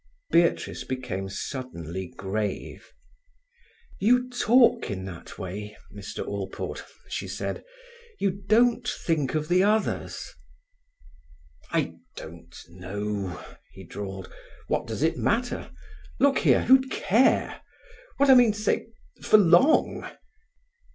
Beatrice 0.31 0.83
became 0.83 1.29
suddenly 1.29 2.07
grave. 2.07 2.91
"You 3.99 4.31
talk 4.31 4.89
in 4.89 5.05
that 5.05 5.37
way, 5.37 5.77
Mr. 5.93 6.25
Allport," 6.25 6.83
she 7.07 7.27
said. 7.27 7.63
"You 8.17 8.31
don't 8.31 8.87
think 8.87 9.35
of 9.35 9.47
the 9.47 9.61
others." 9.63 10.33
"I 11.69 11.97
don't 12.15 12.55
know," 12.67 13.45
he 13.73 13.83
drawled. 13.83 14.33
"What 14.67 14.87
does 14.87 15.03
it 15.03 15.17
matter? 15.19 15.69
Look 16.19 16.39
here—who'd 16.39 16.89
care? 16.89 17.61
What 18.17 18.31
I 18.31 18.33
mean 18.33 18.53
to 18.53 18.59
say—for 18.59 19.37
long?" 19.37 20.09